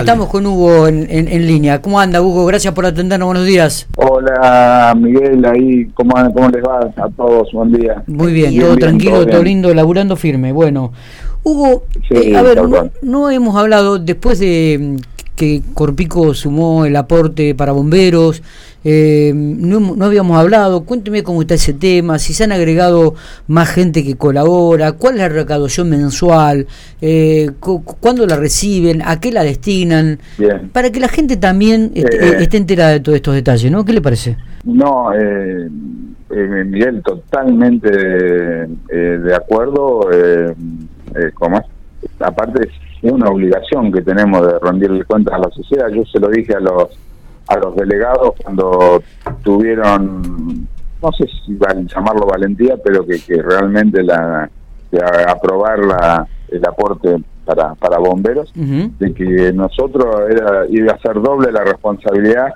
Estamos 0.00 0.28
con 0.28 0.46
Hugo 0.46 0.88
en, 0.88 1.06
en, 1.08 1.46
línea. 1.46 1.80
¿Cómo 1.82 2.00
anda, 2.00 2.22
Hugo? 2.22 2.46
Gracias 2.46 2.72
por 2.72 2.86
atendernos. 2.86 3.26
Buenos 3.26 3.46
días. 3.46 3.86
Hola, 3.96 4.94
Miguel. 4.96 5.44
Ahí, 5.44 5.86
¿cómo, 5.94 6.14
cómo 6.32 6.48
les 6.48 6.62
va 6.62 6.80
a 6.96 7.08
todos? 7.10 7.52
Buen 7.52 7.72
día. 7.72 8.02
Muy 8.06 8.32
bien, 8.32 8.58
todo 8.58 8.76
tranquilo, 8.76 9.26
todo, 9.26 9.42
lindo, 9.42 9.72
laburando 9.74 10.16
firme. 10.16 10.52
Bueno, 10.52 10.92
Hugo, 11.42 11.84
eh, 12.10 12.34
a 12.34 12.42
ver, 12.42 12.60
no, 13.02 13.30
hemos 13.30 13.56
hablado 13.56 13.98
después 13.98 14.38
de 14.38 14.96
que 15.36 15.62
Corpico 15.74 16.34
sumó 16.34 16.86
el 16.86 16.96
aporte 16.96 17.54
para 17.54 17.72
bomberos. 17.72 18.42
Eh, 18.82 19.32
no, 19.34 19.94
habíamos 20.04 20.38
hablado, 20.38 20.84
cuénteme 20.84 21.22
cómo 21.22 21.42
está 21.42 21.54
ese 21.54 21.74
tema, 21.74 22.18
si 22.18 22.32
se 22.32 22.44
han 22.44 22.52
agregado 22.52 23.14
más 23.46 23.68
gente 23.68 24.02
que 24.02 24.16
colabora, 24.16 24.92
cuál 24.92 25.14
es 25.14 25.20
la 25.20 25.28
recaudación 25.28 25.90
mensual, 25.90 26.66
eh, 27.02 27.50
cuándo 28.00 28.26
la 28.26 28.36
reciben, 28.36 29.02
a 29.04 29.20
qué 29.20 29.32
la 29.32 29.44
destinan, 29.44 30.18
para 30.72 30.90
que 30.90 31.00
la 31.00 31.08
gente 31.08 31.36
también 31.36 31.92
eh, 31.94 32.04
esté, 32.38 32.56
enterada 32.56 32.92
de 32.92 33.00
todos 33.00 33.16
estos 33.16 33.34
detalles, 33.34 33.70
¿no? 33.70 33.84
¿Qué 33.84 33.92
le 33.92 34.00
parece? 34.00 34.36
No, 34.64 35.12
eh, 35.14 35.68
Miguel, 36.64 37.02
totalmente 37.02 37.90
de 37.90 39.34
acuerdo, 39.34 40.08
¿cómo 41.34 41.62
Aparte 42.20 42.68
es 42.68 43.12
una 43.12 43.28
obligación 43.28 43.92
que 43.92 44.02
tenemos 44.02 44.46
de 44.46 44.58
rendirle 44.58 45.04
cuentas 45.04 45.34
a 45.34 45.38
la 45.38 45.50
sociedad. 45.50 45.88
Yo 45.88 46.04
se 46.04 46.18
lo 46.18 46.28
dije 46.28 46.54
a 46.54 46.60
los 46.60 46.88
a 47.50 47.56
los 47.58 47.76
delegados 47.76 48.34
cuando 48.42 49.02
tuvieron, 49.42 50.66
no 51.02 51.12
sé 51.12 51.26
si 51.44 51.54
van 51.56 51.78
a 51.78 51.82
llamarlo 51.82 52.26
valentía, 52.26 52.76
pero 52.82 53.04
que, 53.04 53.20
que 53.20 53.42
realmente 53.42 54.02
la 54.02 54.48
aprobar 55.28 55.78
la, 55.78 56.26
el 56.48 56.66
aporte 56.66 57.16
para, 57.44 57.74
para 57.74 57.98
bomberos, 57.98 58.52
de 58.54 59.14
que 59.14 59.52
nosotros 59.52 60.30
era, 60.30 60.66
iba 60.68 60.92
a 60.92 60.98
ser 60.98 61.20
doble 61.20 61.52
la 61.52 61.64
responsabilidad 61.64 62.54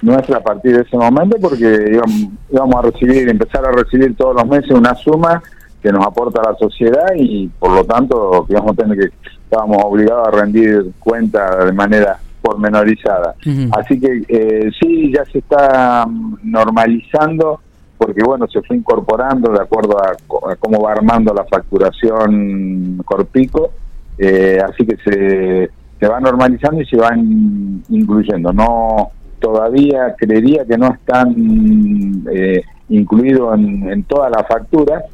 nuestra 0.00 0.38
a 0.38 0.42
partir 0.42 0.76
de 0.76 0.82
ese 0.82 0.96
momento, 0.96 1.36
porque 1.40 1.90
íbamos, 1.92 2.28
íbamos 2.50 2.74
a 2.76 2.82
recibir, 2.82 3.28
empezar 3.28 3.64
a 3.66 3.70
recibir 3.70 4.16
todos 4.16 4.34
los 4.34 4.46
meses 4.46 4.70
una 4.72 4.94
suma 4.96 5.40
que 5.80 5.92
nos 5.92 6.04
aporta 6.04 6.42
la 6.42 6.56
sociedad 6.58 7.06
y 7.16 7.48
por 7.58 7.72
lo 7.72 7.84
tanto 7.84 8.44
digamos 8.48 8.76
tener 8.76 8.98
que 8.98 9.10
estábamos 9.44 9.78
obligados 9.84 10.28
a 10.28 10.30
rendir 10.30 10.92
cuenta 10.98 11.64
de 11.64 11.72
manera 11.72 12.18
pormenorizada. 12.42 13.34
Así 13.70 13.98
que 13.98 14.22
eh, 14.28 14.70
sí, 14.80 15.12
ya 15.14 15.24
se 15.24 15.38
está 15.38 16.04
mm, 16.06 16.38
normalizando 16.42 17.60
porque 17.96 18.22
bueno, 18.24 18.48
se 18.48 18.60
fue 18.62 18.76
incorporando 18.76 19.52
de 19.52 19.60
acuerdo 19.60 19.96
a, 19.96 20.16
cómo 20.58 20.82
va 20.82 20.92
armando 20.92 21.32
la 21.32 21.44
facturación 21.44 23.00
Corpico, 23.04 23.70
eh, 24.18 24.58
así 24.60 24.84
que 24.84 24.96
se, 24.96 25.70
se 26.00 26.08
va 26.08 26.18
normalizando 26.18 26.82
y 26.82 26.86
se 26.86 26.96
van 26.96 27.84
incluyendo. 27.88 28.52
No 28.52 29.12
todavía 29.38 30.14
creería 30.16 30.64
que 30.64 30.78
no 30.78 30.94
están 30.94 32.24
eh, 32.32 32.62
incluidos 32.88 33.56
en, 33.56 33.88
en 33.88 34.02
toda 34.04 34.30
la 34.30 34.42
factura, 34.44 35.04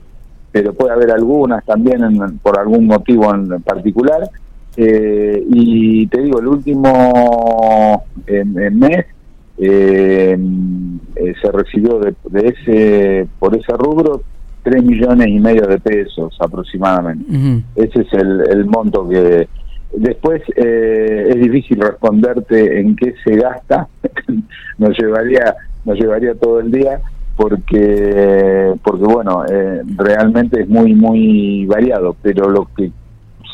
pero 0.51 0.73
puede 0.73 0.93
haber 0.93 1.11
algunas 1.11 1.65
también 1.67 2.01
por 2.43 2.59
algún 2.59 2.87
motivo 2.87 3.35
en 3.35 3.63
particular. 3.63 4.31
Eh, 4.81 5.45
y 5.51 6.07
te 6.07 6.23
digo, 6.23 6.39
el 6.39 6.47
último 6.47 8.05
mes 8.27 9.07
eh, 9.59 10.39
eh, 11.17 11.35
se 11.43 11.51
recibió 11.51 11.99
de, 11.99 12.15
ese 12.33 13.27
por 13.41 13.57
ese 13.57 13.73
rubro 13.73 14.23
3 14.63 14.85
millones 14.85 15.27
y 15.27 15.41
medio 15.41 15.67
de 15.67 15.81
pesos 15.81 16.37
aproximadamente. 16.41 17.65
Ese 17.75 18.03
es 18.03 18.13
el, 18.13 18.43
el, 18.51 18.67
monto 18.67 19.09
que... 19.09 19.49
Después 19.97 20.43
es 20.55 21.41
difícil 21.41 21.81
responderte 21.81 22.79
en 22.79 22.95
qué 22.95 23.15
se 23.25 23.37
gasta, 23.37 23.89
nos 24.79 24.97
llevaría 24.99 25.57
nos 25.85 25.99
llevaría 25.99 26.35
todo 26.35 26.61
el 26.61 26.71
día, 26.71 27.01
porque 27.39 28.75
porque 28.83 29.05
bueno 29.05 29.45
eh, 29.51 29.83
realmente 29.97 30.61
es 30.61 30.69
muy 30.69 30.93
muy 30.93 31.67
variado 31.67 32.17
pero 32.21 32.51
lo 32.51 32.69
que 32.77 32.91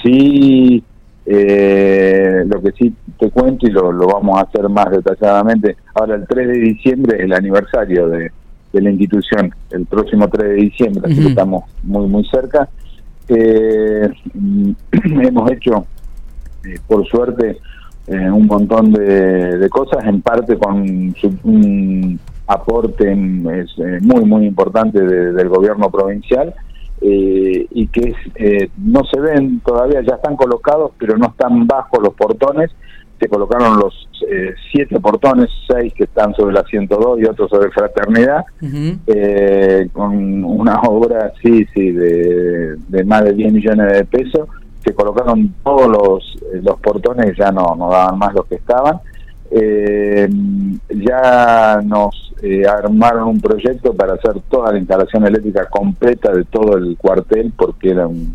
sí 0.03 0.83
eh, 1.27 2.45
lo 2.47 2.61
que 2.63 2.73
sí 2.73 2.95
te 3.19 3.31
cuento 3.31 3.67
y 3.67 3.71
lo, 3.71 3.93
lo 3.93 4.07
vamos 4.07 4.39
a 4.39 4.43
hacer 4.43 4.69
más 4.69 4.91
detalladamente 4.91 5.77
ahora 5.95 6.17
el 6.17 6.27
3 6.27 6.49
de 6.49 6.59
diciembre 6.59 7.17
es 7.19 7.25
el 7.25 7.33
aniversario 7.33 8.09
de, 8.09 8.31
la 8.73 8.91
institución 8.91 9.55
el 9.71 9.87
próximo 9.87 10.29
3 10.29 10.49
de 10.49 10.55
diciembre 10.55 11.03
así 11.05 11.23
que 11.23 11.29
estamos 11.29 11.65
muy 11.83 12.07
muy 12.09 12.25
cerca. 12.25 12.69
Eh, 13.29 14.09
hemos 14.93 15.51
hecho 15.53 15.87
por 16.87 17.07
suerte 17.07 17.59
un 18.07 18.47
montón 18.47 18.93
de, 18.93 19.57
de, 19.57 19.69
cosas 19.71 20.05
en 20.05 20.21
parte 20.21 20.59
con 20.59 21.15
su, 21.19 21.35
un, 21.45 22.21
aporte 22.47 23.11
es, 23.11 23.71
eh, 23.79 23.99
muy, 24.03 24.25
muy 24.25 24.47
importante 24.47 25.01
del 25.01 25.49
gobierno 25.49 25.91
provincial 25.91 26.55
eh, 27.07 27.67
y 27.71 27.87
que 27.89 28.15
eh, 28.37 28.71
no 28.79 29.03
se 29.05 29.21
ven 29.21 29.61
todavía, 29.61 30.01
ya 30.01 30.15
están 30.15 30.37
colocados, 30.37 30.93
pero 30.99 31.19
no 31.19 31.27
están 31.27 31.67
bajo 31.67 32.01
los 32.01 32.15
portones. 32.15 32.71
Se 33.21 33.29
colocaron 33.29 33.79
los 33.79 34.09
siete 34.73 34.99
portones, 35.01 35.51
seis 35.69 35.93
que 35.95 36.05
están 36.05 36.35
sobre 36.35 36.55
la 36.55 36.63
102 36.63 37.21
y 37.21 37.25
otros 37.27 37.51
sobre 37.51 37.71
Fraternidad, 37.71 38.45
con 39.93 40.45
una 40.45 40.81
obra, 40.81 41.31
sí, 41.43 41.67
sí, 41.75 41.93
de, 41.93 42.77
de 42.89 43.05
más 43.05 43.25
de 43.25 43.35
10 43.35 43.53
millones 43.53 43.93
de 43.93 44.05
pesos. 44.07 44.49
Se 44.83 44.95
colocaron 44.95 45.55
todos 45.63 45.89
los, 45.89 46.39
los 46.63 46.81
portones, 46.81 47.37
ya 47.37 47.53
no, 47.53 47.77
no 47.77 47.91
daban 47.91 48.19
más 48.19 48.33
los 48.33 48.47
que 48.47 48.57
estaban. 48.57 48.99
Eh, 49.51 50.29
ya 50.89 51.81
nos 51.85 52.33
eh, 52.43 52.67
armaron 52.67 53.29
un 53.29 53.41
proyecto 53.41 53.95
para 53.95 54.15
hacer 54.15 54.41
toda 54.49 54.73
la 54.73 54.79
instalación 54.79 55.27
eléctrica 55.27 55.67
completa 55.67 56.33
de 56.33 56.45
todo 56.45 56.77
el 56.77 56.97
cuartel 56.97 57.53
porque 57.57 57.91
era 57.91 58.07
un, 58.07 58.35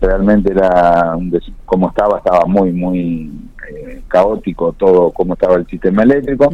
realmente 0.00 0.52
era 0.52 1.16
como 1.64 1.88
estaba 1.88 2.18
estaba 2.18 2.44
muy 2.46 2.70
muy 2.70 3.30
eh, 3.70 4.02
caótico 4.08 4.72
todo 4.72 5.10
como 5.10 5.34
estaba 5.34 5.56
el 5.56 5.66
sistema 5.66 6.02
eléctrico. 6.02 6.50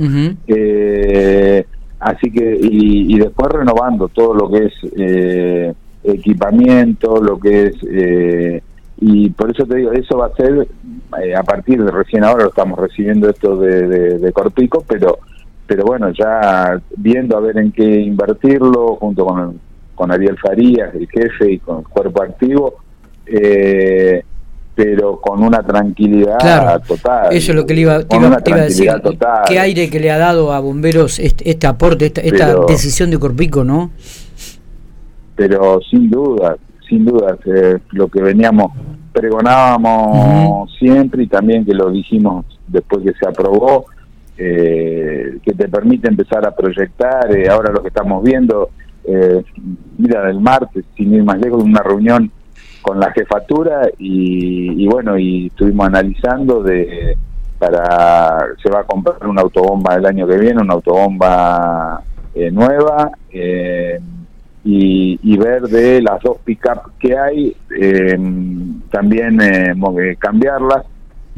Eh, 0.47 1.67
así 1.99 2.31
que 2.31 2.59
y, 2.63 3.15
y, 3.15 3.19
después 3.19 3.51
renovando 3.51 4.09
todo 4.09 4.33
lo 4.33 4.49
que 4.49 4.67
es 4.67 5.75
equipamiento 6.05 7.21
lo 7.21 7.39
que 7.39 7.65
es 7.65 8.63
y 9.01 9.31
por 9.31 9.51
eso 9.51 9.67
te 9.67 9.77
digo 9.77 9.93
eso 9.93 10.19
va 10.19 10.27
a 10.27 10.37
ser 10.37 10.67
eh, 11.23 11.35
a 11.35 11.43
partir 11.43 11.83
de 11.83 11.91
recién 11.91 12.25
ahora 12.25 12.45
lo 12.45 12.51
estamos 12.51 12.79
recibiendo 12.79 13.31
esto 13.31 13.57
de, 13.57 14.19
de, 14.19 14.33
Corpico, 14.33 14.85
pero 14.87 15.19
pero 15.67 15.85
bueno, 15.85 16.11
ya 16.11 16.81
viendo 16.97 17.37
a 17.37 17.41
ver 17.41 17.59
en 17.59 17.73
qué 17.73 17.85
invertirlo, 17.85 18.97
junto 18.97 19.27
con, 19.27 19.61
con 19.95 20.11
Ariel 20.11 20.39
Farías, 20.39 20.95
el 20.95 21.07
jefe, 21.09 21.53
y 21.53 21.59
con 21.59 21.81
el 21.81 21.85
cuerpo 21.85 22.23
activo, 22.23 22.77
eh, 23.27 24.23
pero 24.75 25.21
con 25.21 25.43
una 25.43 25.63
tranquilidad 25.63 26.83
total. 26.87 27.33
Eso 27.33 27.53
es 27.53 27.57
lo 27.57 27.67
que 27.67 27.75
le 27.75 27.81
iba, 27.83 27.97
a 27.97 28.57
decir. 28.63 28.91
¿Qué 29.47 29.59
aire 29.59 29.91
que 29.91 30.01
le 30.01 30.11
ha 30.11 30.17
dado 30.17 30.53
a 30.53 30.61
Bomberos 30.61 31.19
este, 31.19 31.51
este 31.51 31.67
aporte, 31.67 32.07
esta, 32.07 32.23
esta 32.23 32.55
decisión 32.67 33.11
de 33.11 33.19
Corpico, 33.19 33.63
no? 33.63 33.91
Pero 35.37 35.81
sin 35.91 36.09
duda, 36.09 36.57
sin 36.89 37.05
duda, 37.05 37.37
eh, 37.45 37.79
lo 37.91 38.09
que 38.09 38.23
veníamos 38.23 38.73
pregonábamos 39.19 40.73
siempre 40.79 41.25
y 41.25 41.27
también 41.27 41.65
que 41.65 41.75
lo 41.75 41.91
dijimos 41.91 42.47
después 42.69 43.03
que 43.03 43.13
se 43.15 43.29
aprobó, 43.29 43.87
eh, 44.37 45.39
que 45.43 45.53
te 45.55 45.69
permite 45.69 46.07
empezar 46.09 46.47
a 46.47 46.55
proyectar. 46.55 47.35
Eh, 47.37 47.49
ahora 47.49 47.73
lo 47.73 47.83
que 47.83 47.89
estamos 47.89 48.23
viendo, 48.23 48.71
eh, 49.05 49.43
mira, 49.99 50.23
del 50.23 50.41
martes, 50.41 50.85
sin 50.97 51.15
ir 51.15 51.25
más 51.25 51.41
lejos, 51.41 51.65
una 51.65 51.83
reunión 51.83 52.31
con 52.81 53.01
la 53.01 53.11
jefatura 53.11 53.89
y, 53.99 54.87
bueno, 54.87 55.19
y 55.19 55.49
estuvimos 55.49 55.89
analizando 55.89 56.63
de 56.63 57.17
para 57.59 58.39
se 58.63 58.71
va 58.71 58.81
a 58.81 58.85
comprar 58.85 59.27
una 59.27 59.43
autobomba 59.43 59.97
el 59.97 60.07
año 60.07 60.29
que 60.29 60.39
viene, 60.39 60.63
una 60.63 60.75
autobomba 60.75 62.05
nueva. 62.53 63.11
Eh, 63.33 63.99
y, 64.71 65.37
ver 65.39 65.63
de 65.63 66.03
las 66.03 66.21
dos 66.23 66.39
pick-up 66.45 66.93
que 66.99 67.17
hay, 67.17 67.57
eh, 67.81 68.19
también 68.91 69.41
eh, 69.41 69.73
eh 69.73 70.17
cambiarlas. 70.19 70.85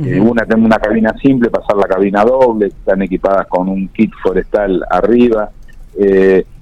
Eh, 0.02 0.18
una 0.18 0.46
tengo 0.46 0.64
una 0.64 0.78
cabina 0.78 1.14
simple, 1.22 1.50
pasar 1.50 1.76
la 1.76 1.86
cabina 1.86 2.24
doble, 2.24 2.68
están 2.68 3.02
equipadas 3.02 3.46
con 3.48 3.68
un 3.68 3.88
kit 3.88 4.10
forestal 4.22 4.82
arriba. 4.90 5.50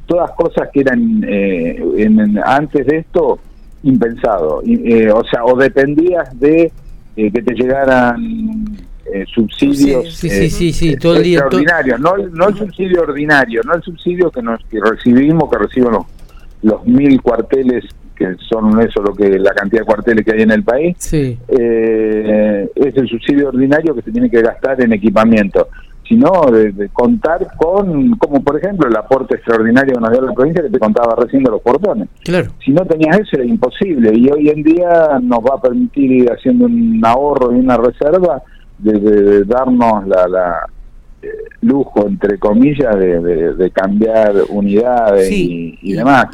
todas 0.06 0.32
cosas 0.32 0.69
que 0.73 0.81
eran 0.81 1.23
en, 1.25 2.40
antes 2.44 2.87
de 2.87 2.96
esto 2.99 3.38
impensado. 3.85 4.56
o 4.58 5.25
sea, 5.31 5.44
o 5.44 5.56
dependías 5.56 6.37
de 6.40 6.73
que 7.14 7.31
te 7.31 7.55
llegaran 7.55 8.76
subsidios 9.32 10.14
sí, 10.14 10.29
sí, 10.29 10.50
sí, 10.50 10.73
sí, 10.73 10.96
todo 10.96 11.17
el 11.17 11.23
día, 11.23 11.38
extraordinarios, 11.38 11.99
no, 12.00 12.17
no 12.17 12.49
el 12.49 12.56
subsidio 12.56 13.02
ordinario, 13.02 13.62
no 13.64 13.75
el 13.75 13.82
subsidio 13.82 14.31
que 14.31 14.43
nos 14.43 14.62
que 14.64 14.81
recibimos, 14.81 15.49
que 15.49 15.58
reciben 15.58 15.93
los 15.93 16.06
los 16.62 16.85
mil 16.87 17.20
cuarteles 17.23 17.85
que 18.18 18.34
son 18.50 18.80
eso 18.80 19.00
lo 19.02 19.14
que 19.14 19.38
la 19.38 19.52
cantidad 19.52 19.82
de 19.82 19.86
cuarteles 19.86 20.24
que 20.24 20.32
hay 20.32 20.42
en 20.42 20.50
el 20.50 20.64
país, 20.64 20.96
sí. 20.98 21.38
eh, 21.48 22.68
es 22.74 22.96
el 22.96 23.08
subsidio 23.08 23.48
ordinario 23.48 23.94
que 23.94 24.02
se 24.02 24.10
tiene 24.10 24.28
que 24.28 24.42
gastar 24.42 24.80
en 24.82 24.92
equipamiento 24.92 25.68
sino 26.08 26.30
de, 26.50 26.88
contar 26.88 27.46
con, 27.56 28.16
como 28.16 28.42
por 28.42 28.58
ejemplo 28.58 28.88
el 28.88 28.96
aporte 28.96 29.36
extraordinario 29.36 29.94
que 29.94 30.00
nos 30.00 30.10
dio 30.10 30.22
la 30.22 30.32
provincia 30.32 30.62
que 30.62 30.70
te 30.70 30.78
contaba 30.78 31.14
recién 31.14 31.42
de 31.42 31.50
los 31.50 31.60
portones. 31.60 32.08
Claro. 32.24 32.50
Si 32.64 32.70
no 32.70 32.86
tenías 32.86 33.18
eso 33.20 33.36
era 33.36 33.44
imposible 33.44 34.12
y 34.14 34.30
hoy 34.30 34.48
en 34.48 34.62
día 34.62 35.18
nos 35.20 35.40
va 35.40 35.56
a 35.56 35.60
permitir 35.60 36.10
ir 36.10 36.32
haciendo 36.32 36.64
un 36.64 37.00
ahorro 37.04 37.54
y 37.54 37.60
una 37.60 37.76
reserva 37.76 38.42
de, 38.78 39.44
darnos 39.44 40.06
la 40.06 40.66
lujo, 41.60 42.06
entre 42.06 42.38
comillas, 42.38 42.96
de, 42.98 43.70
cambiar 43.72 44.34
unidades 44.48 45.30
y, 45.30 45.92
demás. 45.92 46.26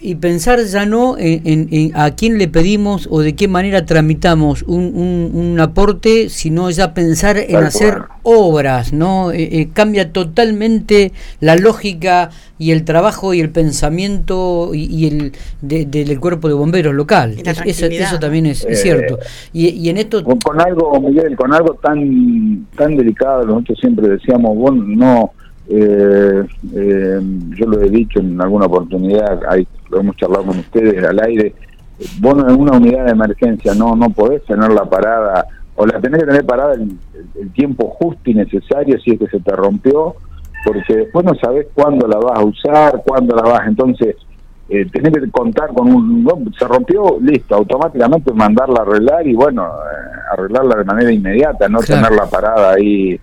Y, 0.00 0.14
pensar 0.16 0.60
ya 0.64 0.86
no 0.86 1.16
en, 1.18 1.92
a 1.94 2.10
quién 2.10 2.38
le 2.38 2.48
pedimos 2.48 3.08
o 3.10 3.20
de 3.20 3.34
qué 3.34 3.48
manera 3.48 3.86
tramitamos 3.86 4.62
un, 4.64 5.30
un, 5.32 5.60
aporte, 5.60 6.28
sino 6.28 6.70
ya 6.70 6.94
pensar 6.94 7.36
en 7.38 7.56
hacer 7.56 8.02
obras, 8.22 8.92
¿no? 8.92 9.32
Eh, 9.32 9.48
eh, 9.60 9.68
cambia 9.72 10.12
totalmente 10.12 11.12
la 11.40 11.56
lógica 11.56 12.30
y 12.58 12.72
el 12.72 12.84
trabajo 12.84 13.32
y 13.34 13.40
el 13.40 13.50
pensamiento 13.50 14.72
y, 14.74 15.06
el 15.06 15.32
del 15.60 16.20
cuerpo 16.20 16.48
de 16.48 16.54
bomberos 16.54 16.94
local. 16.94 17.36
eso, 17.64 18.18
también 18.18 18.46
es, 18.46 18.64
eh, 18.64 18.74
cierto. 18.74 19.18
Y, 19.52 19.88
en 19.88 19.98
esto... 19.98 20.22
Con, 20.24 20.60
algo, 20.60 21.00
Miguel, 21.00 21.36
con 21.36 21.54
algo 21.54 21.74
tan, 21.74 22.66
tan 22.76 22.96
delicado, 22.96 23.44
nosotros 23.46 23.78
siempre 23.80 24.07
decíamos, 24.10 24.56
bueno, 24.56 24.84
no... 24.86 25.30
Eh, 25.70 26.44
eh, 26.76 27.20
yo 27.50 27.66
lo 27.66 27.82
he 27.82 27.90
dicho 27.90 28.20
en 28.20 28.40
alguna 28.40 28.64
oportunidad, 28.64 29.38
hay, 29.50 29.68
lo 29.90 30.00
hemos 30.00 30.16
charlado 30.16 30.46
con 30.46 30.60
ustedes 30.60 31.04
al 31.04 31.20
aire, 31.20 31.54
vos 32.20 32.42
en 32.42 32.58
una 32.58 32.78
unidad 32.78 33.04
de 33.04 33.10
emergencia 33.10 33.74
no 33.74 33.94
no 33.94 34.08
podés 34.08 34.42
tener 34.46 34.70
la 34.70 34.86
parada 34.86 35.46
o 35.76 35.84
la 35.84 36.00
tenés 36.00 36.20
que 36.20 36.26
tener 36.26 36.46
parada 36.46 36.72
el, 36.72 36.96
el, 37.38 37.52
tiempo 37.52 37.90
justo 38.00 38.30
y 38.30 38.34
necesario 38.34 38.98
si 39.00 39.10
es 39.10 39.18
que 39.18 39.26
se 39.26 39.40
te 39.40 39.54
rompió 39.54 40.14
porque 40.64 40.96
después 40.96 41.24
no 41.24 41.34
sabes 41.34 41.66
cuándo 41.74 42.06
la 42.06 42.18
vas 42.18 42.38
a 42.38 42.44
usar, 42.44 43.02
cuándo 43.04 43.34
la 43.36 43.42
vas, 43.42 43.66
entonces 43.66 44.16
eh, 44.68 44.86
tenés 44.92 45.12
que 45.14 45.30
contar 45.30 45.72
con 45.72 45.90
un, 45.92 46.54
se 46.58 46.66
rompió, 46.66 47.18
listo, 47.20 47.54
automáticamente 47.54 48.32
mandarla 48.32 48.80
a 48.80 48.82
arreglar 48.82 49.26
y 49.26 49.34
bueno, 49.34 49.64
eh, 49.66 50.18
arreglarla 50.32 50.76
de 50.76 50.84
manera 50.84 51.12
inmediata, 51.12 51.68
no 51.68 51.78
tenerla 51.80 52.26
parada 52.26 52.72
ahí, 52.72 53.18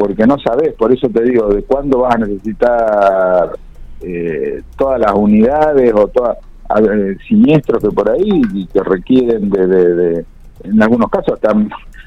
porque 0.00 0.26
no 0.26 0.38
sabes, 0.38 0.72
por 0.72 0.90
eso 0.90 1.10
te 1.10 1.22
digo, 1.22 1.48
de 1.48 1.62
cuándo 1.62 1.98
vas 1.98 2.14
a 2.14 2.18
necesitar 2.18 3.52
eh, 4.00 4.62
todas 4.78 4.98
las 4.98 5.12
unidades 5.12 5.92
o 5.94 6.08
todas 6.08 6.38
eh, 6.80 7.16
siniestros 7.28 7.82
que 7.82 7.90
por 7.90 8.10
ahí 8.10 8.40
y 8.54 8.64
que 8.64 8.82
requieren 8.82 9.50
de, 9.50 9.66
de, 9.66 10.24
en 10.64 10.82
algunos 10.82 11.10
casos 11.10 11.34
hasta 11.34 11.52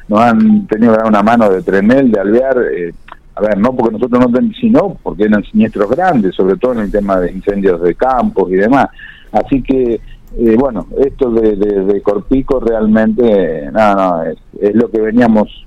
nos 0.08 0.20
han 0.20 0.66
tenido 0.66 0.98
una 1.06 1.22
mano 1.22 1.52
de 1.52 1.62
Trenel, 1.62 2.12
de 2.12 2.20
Alvear, 2.20 2.58
eh, 2.74 2.94
a 3.36 3.42
ver, 3.42 3.60
no 3.60 3.76
porque 3.76 3.94
nosotros 3.94 4.22
no 4.22 4.32
tenemos, 4.32 4.58
sino 4.60 4.98
porque 5.04 5.26
eran 5.26 5.44
siniestros 5.44 5.90
grandes, 5.92 6.34
sobre 6.34 6.58
todo 6.58 6.74
en 6.74 6.80
el 6.80 6.92
tema 6.92 7.20
de 7.20 7.32
incendios 7.32 7.80
de 7.80 7.94
campos 7.94 8.52
y 8.52 8.56
demás. 8.56 8.88
Así 9.32 9.62
que, 9.62 10.02
eh, 10.38 10.56
bueno, 10.58 10.88
esto 10.98 11.30
de, 11.32 12.02
Corpico 12.02 12.60
realmente, 12.60 13.70
no, 13.72 13.96
no, 13.96 14.24
es, 14.24 14.76
lo 14.76 14.90
que 14.90 15.00
veníamos, 15.00 15.66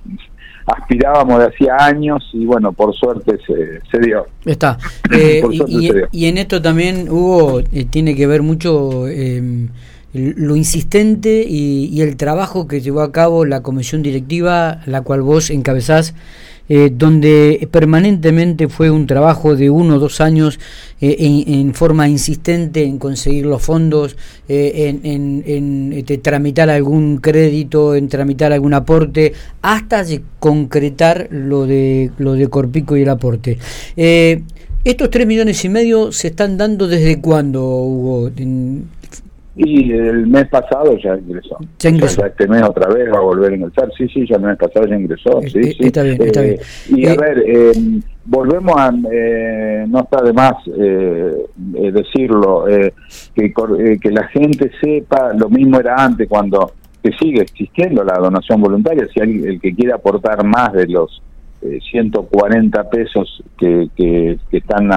aspirábamos 0.67 1.39
de 1.39 1.47
hacía 1.47 1.77
años 1.79 2.29
y 2.33 2.45
bueno, 2.45 2.73
por 2.73 2.95
suerte 2.95 3.39
se, 3.47 4.01
dio. 4.01 4.27
Está. 4.45 4.79
Eh, 5.13 5.43
y, 6.11 6.27
en 6.27 6.37
esto 6.37 6.61
también, 6.61 7.09
Hugo, 7.09 7.61
eh, 7.61 7.87
tiene 7.89 8.17
que 8.17 8.27
ver 8.27 8.43
mucho 8.43 9.07
em, 9.09 9.69
lo 10.13 10.57
insistente 10.57 11.45
y, 11.49 11.89
y 11.93 12.03
el 12.03 12.17
trabajo 12.17 12.67
que 12.67 12.81
llevó 12.81 13.03
a 13.03 13.13
cabo 13.13 13.45
la 13.45 13.63
comisión 13.63 14.03
directiva, 14.03 14.81
la 14.85 15.03
cual 15.03 15.23
vos 15.23 15.51
encabezás 15.51 16.15
eh, 16.69 16.91
donde 16.93 17.69
permanentemente 17.71 18.67
fue 18.69 18.91
un 18.91 19.07
trabajo 19.07 19.55
de 19.55 19.71
uno 19.71 19.97
o 19.97 19.99
dos 20.01 20.21
años 20.21 20.59
eh, 21.01 21.17
en, 21.47 21.75
forma 21.75 22.09
insistente 22.09 22.83
en 22.83 22.99
conseguir 22.99 23.47
los 23.47 23.63
fondos, 23.63 24.17
eh, 24.49 24.99
en, 25.03 25.93
este, 25.93 26.19
tramitar 26.19 26.69
algún 26.69 27.19
crédito, 27.19 27.95
en 27.95 28.09
tramitar 28.09 28.53
algún 28.53 28.75
aporte, 28.75 29.33
hasta 29.63 30.05
concretar 30.41 31.29
lo 31.31 31.67
de, 31.67 32.11
lo 32.19 32.33
de 32.33 32.49
Corpico 32.49 32.97
y 32.97 33.03
el 33.03 33.11
aporte. 33.11 33.59
estos 33.97 35.11
tres 35.11 35.27
millones 35.27 35.65
y 35.65 35.69
medio 35.69 36.11
se 36.11 36.29
están 36.29 36.57
dando 36.57 36.89
desde 36.89 37.21
cuándo, 37.21 37.63
Hugo? 37.65 38.31
Y 39.59 39.91
el 39.91 40.27
mes 40.27 40.49
pasado 40.49 40.99
ya 40.99 41.17
ingresó. 41.17 41.57
Ya 41.79 41.89
ingresó. 41.89 42.27
este 42.27 42.47
mes 42.47 42.63
otra 42.63 42.93
vez 42.93 43.11
va 43.11 43.19
a 43.19 43.23
volver 43.23 43.53
a 43.53 43.57
ingresar. 43.57 43.91
Sí, 43.97 44.07
sí, 44.09 44.27
ya 44.29 44.37
el 44.37 44.43
mes 44.43 44.59
pasado 44.59 44.87
ya 44.87 44.97
ingresó. 44.97 45.41
Sí, 45.43 45.63
sí. 45.63 45.77
Está 45.81 46.03
bien, 46.03 46.21
está 46.21 46.43
bien. 46.43 46.57
Eh, 46.57 46.61
y 46.89 47.07
a 47.07 47.13
eh, 47.13 47.17
ver, 47.19 47.45
eh, 47.47 47.73
volvemos 48.27 48.75
a. 48.77 48.91
no 48.91 50.01
está 50.01 50.23
de 50.23 50.33
más 50.35 50.57
decirlo, 51.57 52.67
que, 52.67 53.99
que 53.99 54.11
la 54.11 54.29
gente 54.29 54.71
sepa, 54.79 55.33
lo 55.33 55.49
mismo 55.49 55.81
era 55.81 55.95
antes 56.05 56.29
cuando 56.29 56.73
que 57.03 57.13
sigue 57.13 57.41
existiendo 57.41 58.05
la 58.05 58.19
donación 58.19 58.61
voluntaria. 58.61 59.07
Si 59.15 59.21
hay 59.23 59.43
el 59.43 59.59
que 59.59 59.75
quiere 59.75 59.95
aportar 59.95 60.45
más 60.45 60.75
de 60.75 60.87
los 60.87 61.23
140 61.91 62.91
pesos 62.91 63.43
que, 63.57 63.89
que, 63.97 64.39
están 64.53 64.91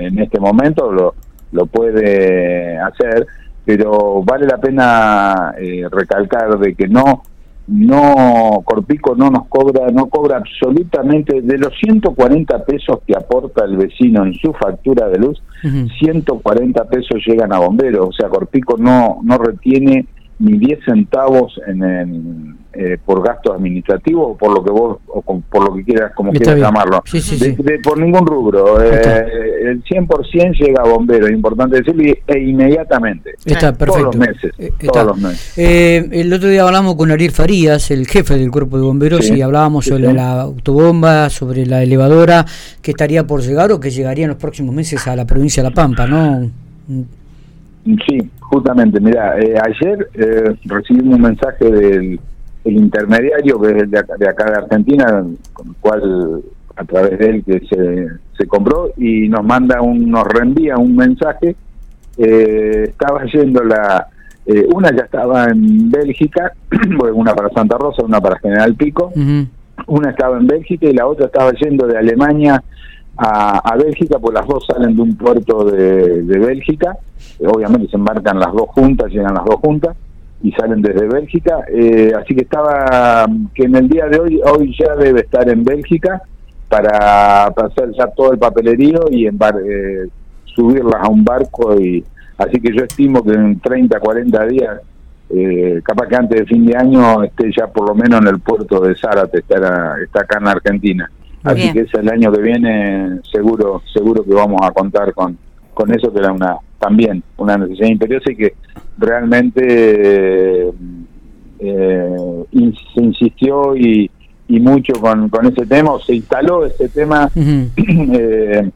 en 0.00 0.20
este 0.20 0.38
momento, 0.38 0.92
lo, 0.92 1.14
lo 1.50 1.66
puede 1.66 2.78
hacer 2.78 3.26
pero 3.68 4.22
vale 4.24 4.46
la 4.46 4.56
pena 4.56 5.54
eh, 5.58 5.84
recalcar 5.90 6.58
de 6.58 6.74
que 6.74 6.88
no 6.88 7.22
no 7.66 8.62
Corpico 8.64 9.14
no 9.14 9.28
nos 9.28 9.46
cobra 9.46 9.88
no 9.92 10.06
cobra 10.06 10.38
absolutamente 10.38 11.42
de 11.42 11.58
los 11.58 11.74
140 11.78 12.64
pesos 12.64 13.00
que 13.06 13.14
aporta 13.14 13.66
el 13.66 13.76
vecino 13.76 14.24
en 14.24 14.32
su 14.32 14.54
factura 14.54 15.08
de 15.08 15.18
luz 15.18 15.42
140 16.00 16.82
pesos 16.84 17.22
llegan 17.26 17.52
a 17.52 17.58
bomberos. 17.58 18.08
O 18.08 18.12
sea 18.12 18.30
Corpico 18.30 18.78
no 18.78 19.18
no 19.22 19.36
retiene 19.36 20.06
ni 20.40 20.56
10 20.56 20.84
centavos 20.84 21.60
en, 21.66 22.56
eh, 22.72 22.96
por 23.04 23.26
gasto 23.26 23.52
administrativo 23.52 24.28
o 24.28 24.36
por 24.36 24.54
lo 24.54 24.62
que 24.62 24.70
vos 24.70 24.98
o 25.08 25.22
por 25.22 25.64
lo 25.64 25.74
que 25.74 25.84
quieras 25.84 26.12
como 26.14 26.30
quieras 26.30 26.58
llamarlo. 26.58 27.02
Por 27.82 27.98
ningún 27.98 28.26
rubro. 28.26 28.80
Eh, 28.80 29.26
el 29.62 29.82
100% 29.82 30.52
llega 30.58 30.82
a 30.82 30.88
bomberos 30.88 31.30
importante 31.30 31.78
decirlo 31.78 32.04
e 32.26 32.38
inmediatamente. 32.38 33.34
Está 33.44 33.72
perfecto 33.72 34.10
todos 34.10 34.16
los 34.16 34.16
meses 34.16 34.52
eh, 34.58 34.72
todos 34.92 35.06
los 35.06 35.18
meses. 35.18 35.58
El 35.58 36.32
otro 36.32 36.48
día 36.48 36.62
hablamos 36.62 36.94
con 36.94 37.10
Ariel 37.10 37.32
Farías 37.32 37.90
el 37.90 38.06
jefe 38.06 38.38
del 38.38 38.50
cuerpo 38.50 38.78
de 38.78 38.84
bomberos 38.84 39.28
y 39.30 39.42
hablábamos 39.42 39.86
sobre 39.86 40.12
la 40.12 40.42
autobomba 40.42 41.30
sobre 41.30 41.66
la 41.66 41.82
elevadora 41.82 42.44
que 42.80 42.92
estaría 42.92 43.26
por 43.26 43.42
llegar 43.42 43.72
o 43.72 43.80
que 43.80 43.90
llegaría 43.90 44.24
en 44.24 44.30
los 44.30 44.38
próximos 44.38 44.74
meses 44.74 45.06
a 45.08 45.16
la 45.16 45.26
provincia 45.26 45.62
de 45.62 45.70
La 45.70 45.74
Pampa 45.74 46.06
no 46.06 46.48
Sí, 48.06 48.30
justamente, 48.40 49.00
mira, 49.00 49.38
eh, 49.38 49.54
ayer 49.64 50.10
eh, 50.12 50.54
recibimos 50.64 51.16
un 51.16 51.22
mensaje 51.22 51.64
del 51.64 52.20
intermediario, 52.64 53.58
que 53.60 53.78
es 53.78 53.90
de 53.90 53.98
acá, 53.98 54.14
de 54.18 54.28
acá, 54.28 54.50
de 54.50 54.56
Argentina, 54.58 55.24
con 55.54 55.68
el 55.68 55.74
cual, 55.80 56.42
a 56.76 56.84
través 56.84 57.18
de 57.18 57.26
él, 57.26 57.44
que 57.44 57.60
se, 57.60 58.08
se 58.36 58.46
compró, 58.46 58.90
y 58.98 59.28
nos 59.28 59.42
manda, 59.42 59.80
un, 59.80 60.10
nos 60.10 60.24
reenvía 60.24 60.76
un 60.76 60.96
mensaje. 60.96 61.56
Eh, 62.18 62.84
estaba 62.88 63.24
yendo 63.24 63.64
la. 63.64 64.06
una 64.74 64.90
ya 64.90 65.04
estaba 65.04 65.46
en 65.46 65.90
Bélgica, 65.90 66.52
una 67.14 67.34
para 67.34 67.48
Santa 67.50 67.78
Rosa, 67.78 68.04
una 68.04 68.20
para 68.20 68.38
General 68.38 68.74
Pico. 68.74 69.12
Una 69.86 70.10
estaba 70.10 70.36
en 70.36 70.46
Bélgica 70.46 70.88
y 70.88 70.92
la 70.92 71.06
otra 71.06 71.26
estaba 71.26 71.52
yendo 71.52 71.86
de 71.86 71.96
Alemania 71.96 72.62
a, 73.18 73.76
Bélgica, 73.76 74.18
pues 74.18 74.34
las 74.34 74.46
dos 74.46 74.64
salen 74.66 74.94
de 74.94 75.02
un 75.02 75.16
puerto 75.16 75.64
de, 75.64 76.22
Bélgica, 76.22 76.96
obviamente 77.40 77.88
se 77.88 77.96
embarcan 77.96 78.38
las 78.38 78.52
dos 78.52 78.68
juntas, 78.68 79.10
llegan 79.10 79.34
las 79.34 79.44
dos 79.44 79.56
juntas 79.56 79.96
y 80.40 80.52
salen 80.52 80.80
desde 80.80 81.08
Bélgica, 81.08 81.64
eh, 81.68 82.12
así 82.16 82.34
que 82.34 82.42
estaba, 82.42 83.26
que 83.54 83.64
en 83.64 83.74
el 83.74 83.88
día 83.88 84.06
de 84.06 84.20
hoy, 84.20 84.40
hoy 84.44 84.76
ya 84.78 84.94
debe 84.94 85.20
estar 85.20 85.48
en 85.48 85.64
Bélgica 85.64 86.22
para, 86.68 87.46
hacer 87.46 87.90
ya 87.98 88.06
todo 88.08 88.32
el 88.32 88.38
papelerío 88.38 89.06
y 89.10 89.26
eh, 89.26 90.08
subirlas 90.44 91.02
a 91.02 91.08
un 91.08 91.24
barco 91.24 91.80
y 91.80 92.04
así 92.36 92.60
que 92.60 92.72
yo 92.72 92.84
estimo 92.84 93.24
que 93.24 93.32
en 93.32 93.58
30, 93.58 93.98
40 93.98 94.46
días 94.46 94.80
eh, 95.30 95.80
capaz 95.82 96.06
que 96.06 96.16
antes 96.16 96.40
de 96.40 96.46
fin 96.46 96.64
de 96.64 96.76
año 96.76 97.22
esté 97.24 97.50
ya 97.52 97.66
por 97.66 97.88
lo 97.88 97.94
menos 97.94 98.20
en 98.20 98.28
el 98.28 98.40
puerto 98.40 98.80
de 98.80 98.94
Zárate, 98.94 99.40
está, 99.40 99.96
está 100.02 100.20
acá 100.20 100.38
en 100.40 100.48
Argentina. 100.48 101.10
Así 101.52 101.72
que 101.72 101.80
es 101.80 101.94
el 101.94 102.08
año 102.08 102.32
que 102.32 102.40
viene 102.40 103.20
seguro 103.30 103.82
seguro 103.92 104.22
que 104.24 104.34
vamos 104.34 104.60
a 104.62 104.70
contar 104.70 105.12
con, 105.14 105.38
con 105.74 105.92
eso 105.92 106.12
que 106.12 106.18
era 106.18 106.32
una 106.32 106.56
también 106.78 107.22
una 107.36 107.56
necesidad 107.56 107.88
imperiosa 107.88 108.30
y 108.30 108.36
que 108.36 108.54
realmente 108.98 110.68
eh, 111.58 112.44
se 112.50 113.02
insistió 113.02 113.76
y, 113.76 114.10
y 114.48 114.60
mucho 114.60 114.94
con, 115.00 115.28
con 115.28 115.46
ese 115.46 115.66
tema 115.66 115.92
o 115.92 116.00
se 116.00 116.14
instaló 116.16 116.66
ese 116.66 116.88
tema 116.88 117.30
eh, 117.34 118.70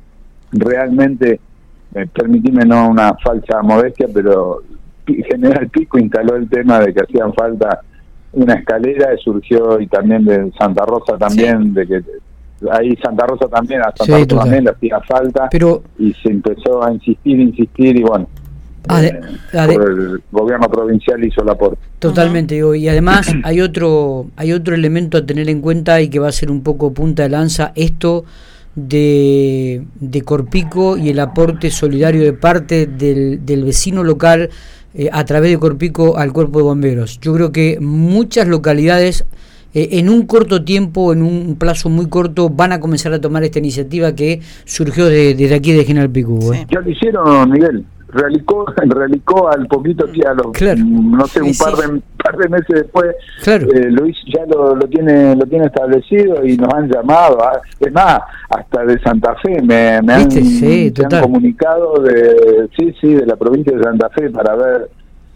realmente 0.52 1.40
eh, 1.94 2.06
permitime 2.12 2.64
no 2.64 2.88
una 2.88 3.14
falsa 3.14 3.62
modestia 3.62 4.08
pero 4.12 4.62
General 5.06 5.68
Pico 5.68 5.98
instaló 5.98 6.36
el 6.36 6.48
tema 6.48 6.80
de 6.80 6.94
que 6.94 7.00
hacían 7.00 7.34
falta 7.34 7.80
una 8.32 8.54
escalera, 8.54 9.16
surgió 9.22 9.78
y 9.80 9.86
también 9.86 10.24
de 10.24 10.50
Santa 10.58 10.84
Rosa 10.86 11.18
también, 11.18 11.74
de 11.74 11.86
que 11.86 12.02
ahí 12.70 12.96
Santa 13.02 13.26
Rosa 13.26 13.48
también, 13.48 13.80
a 13.80 13.92
Santa 13.96 14.18
Rosa 14.18 14.42
también 14.42 14.64
le 14.64 14.70
hacía 14.70 15.00
falta, 15.00 15.48
Pero, 15.50 15.82
y 15.98 16.12
se 16.14 16.30
empezó 16.30 16.84
a 16.84 16.92
insistir, 16.92 17.40
insistir, 17.40 17.96
y 17.96 18.02
bueno, 18.02 18.28
eh, 18.90 19.20
el 19.52 20.22
gobierno 20.30 20.68
provincial 20.68 21.24
hizo 21.24 21.42
el 21.42 21.48
aporte. 21.48 21.78
Totalmente, 21.98 22.60
y 22.76 22.88
además 22.88 23.32
hay 23.44 23.60
otro, 23.60 24.26
hay 24.36 24.52
otro 24.52 24.74
elemento 24.74 25.18
a 25.18 25.26
tener 25.26 25.48
en 25.48 25.60
cuenta 25.60 26.00
y 26.00 26.08
que 26.08 26.18
va 26.18 26.28
a 26.28 26.32
ser 26.32 26.50
un 26.50 26.62
poco 26.62 26.92
punta 26.92 27.22
de 27.22 27.28
lanza, 27.28 27.72
esto 27.74 28.24
de, 28.74 29.84
de 30.00 30.22
Corpico 30.22 30.96
y 30.96 31.10
el 31.10 31.20
aporte 31.20 31.70
solidario 31.70 32.22
de 32.22 32.32
parte 32.32 32.86
del, 32.86 33.44
del 33.44 33.64
vecino 33.64 34.02
local 34.02 34.50
eh, 34.94 35.08
a 35.12 35.24
través 35.24 35.50
de 35.50 35.58
Corpico 35.58 36.16
al 36.16 36.32
cuerpo 36.32 36.58
de 36.58 36.64
bomberos. 36.64 37.18
Yo 37.20 37.32
creo 37.34 37.52
que 37.52 37.78
muchas 37.80 38.46
localidades 38.48 39.24
eh, 39.74 39.88
en 39.92 40.08
un 40.08 40.26
corto 40.26 40.64
tiempo, 40.64 41.12
en 41.12 41.22
un 41.22 41.56
plazo 41.58 41.88
muy 41.88 42.08
corto, 42.08 42.50
van 42.50 42.72
a 42.72 42.80
comenzar 42.80 43.12
a 43.12 43.20
tomar 43.20 43.42
esta 43.44 43.58
iniciativa 43.58 44.14
que 44.14 44.40
surgió 44.64 45.06
de, 45.06 45.34
desde 45.34 45.54
aquí 45.54 45.72
de 45.72 45.84
General 45.84 46.10
Pico. 46.10 46.52
¿eh? 46.52 46.66
Ya 46.70 46.80
lo 46.80 46.90
hicieron, 46.90 47.50
Miguel. 47.50 47.84
Realicó, 48.08 48.66
realicó 48.76 49.50
al 49.50 49.66
poquito, 49.66 50.04
a 50.04 50.34
los, 50.34 50.78
no 50.84 51.26
sé, 51.26 51.40
un 51.40 51.54
par 51.54 51.74
de, 51.76 52.02
par 52.22 52.36
de 52.36 52.48
meses 52.50 52.68
después, 52.68 53.06
eh, 53.46 53.88
lo 53.88 54.06
ya 54.06 54.44
lo, 54.46 54.76
lo, 54.76 54.86
tiene 54.86 55.34
lo 55.34 55.46
tiene 55.46 55.64
establecido 55.64 56.44
y 56.44 56.58
nos 56.58 56.74
han 56.74 56.90
llamado. 56.90 57.38
Ah, 57.42 57.58
es 57.80 57.90
más, 57.90 58.20
hasta 58.50 58.84
de 58.84 59.00
Santa 59.00 59.34
Fe 59.36 59.62
me, 59.62 59.92
han, 59.92 60.10
han 60.10 61.22
comunicado 61.22 62.02
de, 62.02 62.68
sí, 62.76 62.94
sí, 63.00 63.14
de 63.14 63.24
la 63.24 63.36
provincia 63.36 63.74
de 63.74 63.82
Santa 63.82 64.10
Fe 64.10 64.28
para 64.28 64.56
ver 64.56 64.90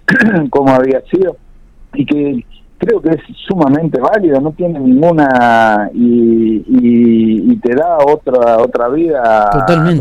cómo 0.50 0.74
había 0.74 1.00
sido 1.10 1.38
y 1.94 2.04
que 2.04 2.44
creo 2.78 3.00
que 3.00 3.10
es 3.10 3.22
sumamente 3.48 4.00
válido, 4.00 4.40
no 4.40 4.52
tiene 4.52 4.78
ninguna 4.78 5.90
y, 5.94 6.64
y, 6.68 7.56
te 7.56 7.74
da 7.74 7.98
otra 7.98 8.58
otra 8.58 8.88
vida 8.88 9.50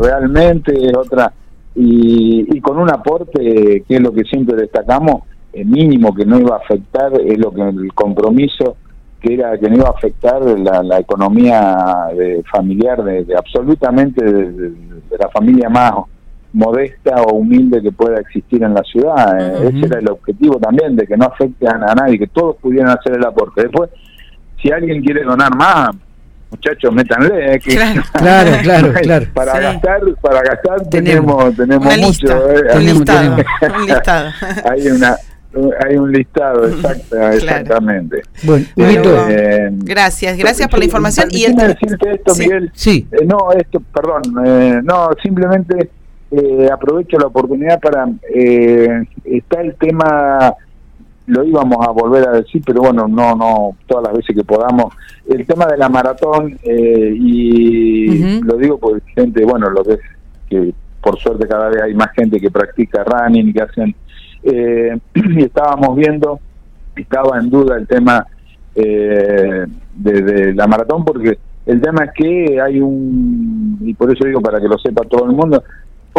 realmente, 0.01 0.73
otra 0.97 1.31
y, 1.75 2.45
y, 2.55 2.61
con 2.61 2.77
un 2.77 2.89
aporte 2.91 3.83
que 3.87 3.95
es 3.95 4.01
lo 4.01 4.11
que 4.11 4.23
siempre 4.23 4.55
destacamos, 4.55 5.23
el 5.53 5.65
mínimo 5.67 6.13
que 6.13 6.25
no 6.25 6.39
iba 6.39 6.55
a 6.55 6.59
afectar, 6.59 7.13
es 7.19 7.37
lo 7.37 7.51
que 7.51 7.61
el 7.61 7.93
compromiso 7.93 8.75
que 9.25 9.33
era 9.33 9.57
que 9.57 9.69
no 9.69 9.77
iba 9.77 9.87
a 9.87 9.91
afectar 9.91 10.41
la, 10.41 10.83
la 10.83 10.99
economía 10.99 12.09
de, 12.15 12.43
familiar 12.43 13.03
de, 13.03 13.25
absolutamente 13.35 14.23
de, 14.23 14.73
la 15.17 15.29
familia 15.29 15.69
más 15.69 15.93
modesta 16.55 17.21
o 17.21 17.35
humilde 17.35 17.81
que 17.81 17.91
pueda 17.91 18.17
existir 18.19 18.63
en 18.63 18.73
la 18.73 18.81
ciudad. 18.83 19.39
Eh, 19.39 19.71
ese 19.75 19.85
era 19.85 19.99
el 19.99 20.09
objetivo 20.09 20.57
también, 20.57 20.95
de 20.95 21.05
que 21.05 21.17
no 21.17 21.25
afecte 21.25 21.67
a, 21.67 21.77
nadie, 21.93 22.17
que 22.17 22.27
todos 22.27 22.55
pudieran 22.55 22.97
hacer 22.97 23.17
el 23.17 23.25
aporte. 23.25 23.63
Después, 23.63 23.89
si 24.61 24.71
alguien 24.71 25.03
quiere 25.03 25.23
donar 25.23 25.53
más, 25.53 25.89
muchachos, 26.49 26.93
métanle. 26.93 27.55
Eh, 27.55 27.59
claro, 27.59 28.01
claro, 28.63 28.93
claro, 29.01 29.27
Para 29.33 29.59
gastar, 29.59 30.01
para 30.21 30.41
gastar 30.41 30.89
tenemos, 30.89 31.55
tenemos, 31.55 31.97
mucho. 31.97 32.49
Eh, 32.49 32.77
un 32.77 32.85
listado, 32.85 33.35
un 33.35 33.85
listado. 33.85 34.29
hay 34.71 34.87
una 34.87 35.15
hay 35.85 35.95
un 35.95 36.11
listado 36.11 36.67
exacto, 36.67 37.29
exactamente. 37.31 38.23
Bueno, 38.43 38.65
eh, 38.77 39.69
gracias, 39.71 40.37
gracias 40.37 40.67
por 40.67 40.79
la 40.79 40.85
información. 40.85 41.27
Y 41.31 41.45
el... 41.45 41.55
decirte 41.55 42.11
esto, 42.13 42.35
Miguel. 42.35 42.71
Sí. 42.73 43.07
no, 43.25 43.51
esto, 43.53 43.81
perdón, 43.93 44.21
no, 44.83 45.09
simplemente 45.21 45.89
eh, 46.35 46.69
aprovecho 46.71 47.17
la 47.17 47.27
oportunidad 47.27 47.79
para 47.79 48.07
eh, 48.33 49.05
está 49.23 49.61
el 49.61 49.75
tema 49.75 50.53
lo 51.27 51.43
íbamos 51.43 51.85
a 51.85 51.91
volver 51.91 52.27
a 52.27 52.33
decir 52.33 52.61
pero 52.65 52.81
bueno 52.81 53.07
no 53.07 53.35
no 53.35 53.75
todas 53.87 54.05
las 54.05 54.17
veces 54.17 54.35
que 54.35 54.43
podamos 54.43 54.93
el 55.27 55.45
tema 55.45 55.65
de 55.65 55.77
la 55.77 55.89
maratón 55.89 56.57
eh, 56.63 57.15
y 57.15 58.41
lo 58.41 58.57
digo 58.57 58.77
porque 58.77 59.01
gente 59.13 59.43
bueno 59.43 59.69
lo 59.69 59.83
que 59.83 59.97
que 60.49 60.73
por 61.01 61.17
suerte 61.19 61.47
cada 61.47 61.69
vez 61.69 61.81
hay 61.81 61.93
más 61.93 62.11
gente 62.11 62.39
que 62.39 62.51
practica 62.51 63.03
running 63.03 63.53
que 63.53 63.61
hacen 63.61 63.95
eh, 64.43 64.97
y 65.13 65.43
estábamos 65.43 65.95
viendo 65.95 66.39
estaba 66.95 67.39
en 67.39 67.49
duda 67.49 67.77
el 67.77 67.87
tema 67.87 68.25
eh, 68.75 69.65
de, 69.95 70.21
de 70.21 70.53
la 70.53 70.67
maratón 70.67 71.03
porque 71.03 71.39
el 71.65 71.81
tema 71.81 72.05
es 72.05 72.11
que 72.11 72.61
hay 72.61 72.79
un 72.79 73.79
y 73.81 73.93
por 73.95 74.13
eso 74.13 74.25
digo 74.25 74.41
para 74.41 74.59
que 74.61 74.67
lo 74.67 74.77
sepa 74.77 75.03
todo 75.03 75.25
el 75.25 75.31
mundo 75.31 75.63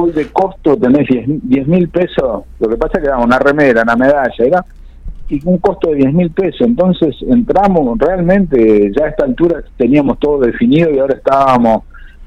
hoy 0.00 0.12
de 0.12 0.28
costo 0.28 0.76
tenés 0.76 1.08
10 1.08 1.68
mil 1.68 1.88
pesos, 1.88 2.44
lo 2.58 2.68
que 2.68 2.76
pasa 2.76 2.98
es 2.98 3.04
que 3.04 3.08
era 3.08 3.18
una 3.18 3.38
remera, 3.38 3.82
una 3.82 3.96
medalla, 3.96 4.44
era 4.44 4.64
y 5.28 5.40
un 5.44 5.58
costo 5.58 5.90
de 5.90 5.96
10 5.96 6.14
mil 6.14 6.30
pesos. 6.30 6.60
Entonces 6.60 7.16
entramos, 7.28 7.98
realmente 7.98 8.90
ya 8.96 9.06
a 9.06 9.08
esta 9.08 9.24
altura 9.24 9.62
teníamos 9.76 10.18
todo 10.18 10.40
definido 10.40 10.90
y 10.90 10.98
ahora 10.98 11.16
estábamos 11.16 11.82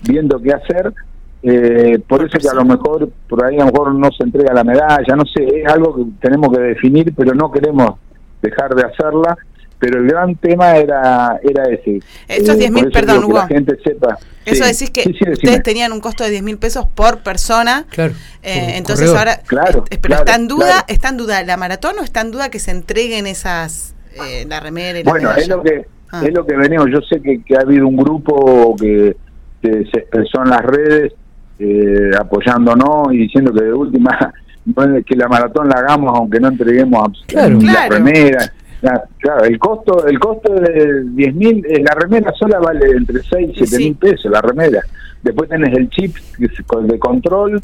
viendo 0.08 0.40
qué 0.42 0.52
hacer. 0.52 0.94
Eh, 1.42 2.00
por 2.06 2.26
eso 2.26 2.38
que 2.38 2.50
a 2.50 2.54
lo 2.54 2.66
mejor, 2.66 3.10
por 3.30 3.46
ahí 3.46 3.56
a 3.56 3.66
lo 3.66 3.72
mejor 3.72 3.96
no 3.96 4.10
se 4.12 4.24
entrega 4.24 4.54
la 4.54 4.64
medalla, 4.64 5.16
no 5.16 5.24
sé, 5.26 5.62
es 5.62 5.72
algo 5.72 5.96
que 5.96 6.04
tenemos 6.20 6.52
que 6.52 6.62
definir, 6.62 7.14
pero 7.16 7.34
no 7.34 7.50
queremos 7.50 7.94
dejar 8.42 8.76
de 8.76 8.84
hacerla 8.84 9.38
pero 9.80 10.00
el 10.00 10.08
gran 10.08 10.36
tema 10.36 10.76
era 10.76 11.40
era 11.42 11.64
ese. 11.70 12.02
Esos 12.28 12.58
10 12.58 12.70
eh, 12.70 12.72
mil, 12.72 12.92
perdón, 12.92 13.24
Hugo. 13.24 13.34
Que 13.34 13.40
la 13.40 13.48
gente 13.48 13.78
sepa. 13.82 14.18
Eso 14.46 14.66
decís 14.66 14.90
que 14.90 15.10
ustedes 15.10 15.64
tenían 15.64 15.92
un 15.94 16.02
costo 16.02 16.24
de 16.24 16.32
10 16.32 16.44
mil 16.44 16.58
pesos 16.58 16.86
por 16.94 17.20
persona. 17.20 17.86
Claro. 17.90 18.14
Eh, 18.44 18.74
entonces 18.76 19.10
ahora. 19.10 19.40
Claro. 19.48 19.86
pero 20.02 20.16
está 20.16 20.36
en 20.36 20.48
duda, 20.48 20.86
está 20.88 21.10
en 21.10 21.18
duda 21.18 21.44
la 21.44 21.56
maratón 21.56 21.98
o 22.00 22.04
está 22.04 22.22
en 22.22 22.32
duda 22.32 22.50
que 22.50 22.60
se 22.60 22.72
entreguen 22.72 23.26
esas 23.26 23.96
eh, 24.16 24.46
la 24.48 24.60
remera 24.60 25.00
y 25.00 25.04
la 25.04 25.12
Bueno, 25.12 25.32
es 25.32 25.48
lo 25.48 25.62
que 25.64 25.86
ah. 26.12 26.22
es 26.26 26.34
lo 26.34 26.46
que 26.46 26.58
venimos. 26.58 26.88
Yo 26.92 27.00
sé 27.02 27.22
que, 27.22 27.42
que 27.44 27.56
ha 27.56 27.62
habido 27.62 27.88
un 27.88 27.96
grupo 27.96 28.76
que, 28.76 29.16
se 29.62 30.00
expresó 30.00 30.44
en 30.44 30.50
las 30.50 30.62
redes 30.62 31.14
eh, 31.60 32.12
apoyándonos 32.18 33.14
y 33.14 33.18
diciendo 33.18 33.54
que 33.54 33.64
de 33.64 33.74
última 33.74 34.34
que 35.06 35.16
la 35.16 35.28
maratón 35.28 35.68
la 35.68 35.80
hagamos 35.80 36.14
aunque 36.16 36.40
no 36.40 36.48
entreguemos 36.50 37.26
la 37.34 37.90
remera 37.90 38.54
Claro, 38.82 39.44
el 39.44 39.60
costo 39.60 40.08
el 40.08 40.20
costo 40.20 40.54
de 40.54 41.04
10 41.04 41.36
mil, 41.36 41.66
eh, 41.66 41.84
la 41.84 41.94
remera 41.96 42.32
sola 42.34 42.60
vale 42.60 42.92
entre 42.92 43.22
6 43.22 43.50
y 43.54 43.66
7 43.66 43.78
mil 43.78 43.96
pesos, 43.96 44.32
la 44.32 44.42
remera. 44.42 44.82
Después 45.22 45.50
tenés 45.50 45.76
el 45.78 45.90
chip 45.90 46.16
de 46.38 47.00
control, 47.00 47.62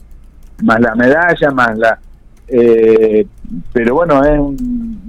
más 0.64 0.80
la 0.82 0.96
medalla, 0.96 1.52
más 1.52 1.78
la... 1.78 2.00
Eh, 2.48 3.26
pero 3.72 3.96
bueno, 3.96 4.24
es 4.24 4.40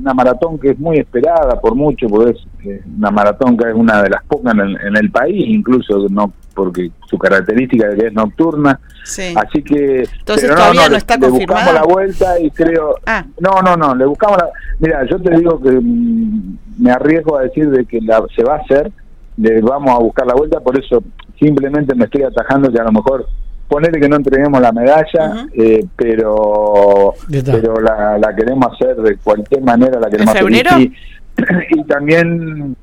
una 0.07 0.15
maratón 0.15 0.57
que 0.57 0.71
es 0.71 0.79
muy 0.79 0.99
esperada 0.99 1.61
por 1.61 1.75
mucho, 1.75 2.07
porque 2.07 2.31
es 2.31 2.47
eh, 2.65 2.81
una 2.97 3.11
maratón 3.11 3.57
que 3.57 3.69
es 3.69 3.75
una 3.75 4.03
de 4.03 4.11
las 4.11 4.25
pocas 4.25 4.55
en 4.55 4.97
el, 4.97 5.11
país, 5.11 5.45
incluso 5.49 6.07
no 6.09 6.33
porque 6.55 6.93
su 7.11 7.19
característica 7.19 7.89
de 7.89 7.97
que 7.97 8.07
es 8.07 8.13
nocturna. 8.13 8.79
Así 9.03 9.63
que 9.65 10.05
entonces 10.05 10.49
todavía 10.49 10.89
no, 10.89 10.97
está 10.97 11.17
le, 11.17 11.29
buscamos 11.29 11.75
la 11.75 11.83
vuelta 11.83 12.39
y 12.41 12.51
creo 12.51 12.95
ah. 13.07 13.25
no 13.41 13.63
no 13.63 13.77
no 13.77 13.95
le 13.95 14.05
buscamos 14.05 14.39
la 14.39 14.49
mira 14.81 15.07
yo 15.09 15.21
te 15.21 15.37
digo 15.37 15.61
que 15.61 15.71
mm, 15.71 16.59
me 16.79 16.91
arriesgo 16.91 17.39
a 17.39 17.43
decir 17.43 17.71
de 17.71 17.85
que 17.85 18.01
la, 18.01 18.25
se 18.35 18.43
va 18.43 18.57
a 18.57 18.59
hacer 18.59 18.91
le 19.37 19.61
vamos 19.61 19.95
a 19.95 19.99
buscar 19.99 20.27
la 20.27 20.35
vuelta 20.35 20.59
por 20.59 20.77
eso 20.77 21.05
simplemente 21.39 21.95
me 21.95 22.07
estoy 22.07 22.23
atajando 22.23 22.73
que 22.73 22.81
a 22.81 22.85
lo 22.85 22.93
mejor 22.93 23.29
ponerle 23.69 24.01
que 24.01 24.09
no 24.09 24.17
entreguemos 24.17 24.61
la 24.61 24.73
medalla, 24.73 25.47
eh, 25.53 25.85
pero 25.97 27.15
pero 27.29 27.81
la, 27.81 28.19
la, 28.19 28.35
queremos 28.35 28.73
hacer 28.73 28.97
de 28.97 29.17
cualquier 29.17 29.63
manera, 29.63 29.99
la 30.01 30.09
queremos 30.09 30.35
¿En 30.35 30.41
febrero? 30.41 30.71
hacer. 30.71 30.91
Y, 31.71 31.85
también, 31.85 32.75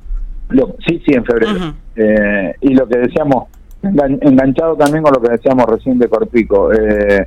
lo, 0.50 0.76
sí, 0.88 1.02
sí, 1.06 1.14
en 1.14 1.26
febrero. 1.26 1.74
eh, 1.96 2.54
y 2.62 2.76
lo 2.76 2.88
que 2.88 3.00
decíamos, 3.00 3.46
enganchado 3.82 4.76
también 4.76 5.04
con 5.04 5.14
lo 5.14 5.22
que 5.22 5.32
decíamos 5.32 5.66
recién 5.66 5.98
de 5.98 6.08
Corpico, 6.08 6.72
eh, 6.72 7.26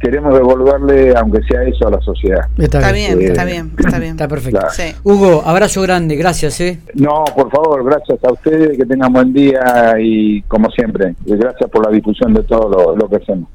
queremos 0.00 0.34
devolverle, 0.34 1.14
aunque 1.16 1.42
sea 1.42 1.62
eso, 1.62 1.86
a 1.86 1.90
la 1.90 2.00
sociedad. 2.00 2.46
Está, 2.58 2.90
bien, 2.92 3.20
está 3.20 3.44
bien, 3.44 3.72
está 3.78 3.98
bien. 3.98 4.12
Está 4.12 4.28
perfecto. 4.28 4.66
Hugo, 5.04 5.42
abrazo 5.44 5.82
grande, 5.82 6.16
gracias. 6.16 6.60
¿eh? 6.60 6.80
No, 6.94 7.24
por 7.36 7.50
favor, 7.50 7.84
gracias 7.84 8.18
a 8.24 8.32
ustedes, 8.32 8.76
que 8.76 8.86
tengan 8.86 9.12
buen 9.12 9.32
día 9.32 9.94
y 10.00 10.42
como 10.42 10.70
siempre, 10.70 11.14
gracias 11.24 11.70
por 11.70 11.84
la 11.86 11.92
difusión 11.92 12.34
de 12.34 12.42
todo 12.42 12.68
lo, 12.68 12.96
lo 12.96 13.08
que 13.08 13.16
hacemos. 13.16 13.48